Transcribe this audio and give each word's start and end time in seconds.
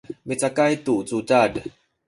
micakay 0.27 0.73
tu 0.85 0.95
cudad 1.09 1.53